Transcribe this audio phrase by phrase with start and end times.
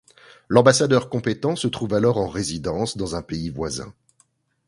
[0.49, 3.93] L'ambassadeur compétent se trouve alors en résidence dans un pays voisin.